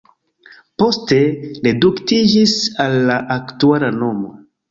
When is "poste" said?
0.83-1.17